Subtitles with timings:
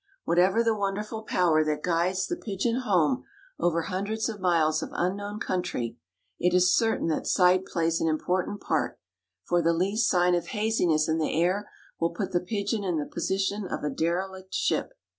[0.23, 3.23] Whatever the wonderful power that guides the pigeon home
[3.59, 5.99] over hundreds of miles of unknown country,
[6.39, 8.97] it is certain that sight plays an important part,
[9.43, 11.69] for the least sign of haziness in the air
[11.99, 14.95] will put the pigeon in the position of a derelict ship.